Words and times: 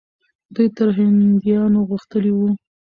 دوی 0.55 0.67
تر 0.77 0.87
هندیانو 0.97 1.79
غښتلي 1.89 2.31
وو. 2.33 2.49